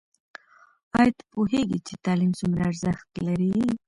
ایا 0.99 1.11
ته 1.17 1.23
پوهېږې 1.33 1.79
چې 1.87 1.93
تعلیم 2.05 2.31
څومره 2.39 2.61
ارزښت 2.69 3.09
لري؟ 3.27 3.53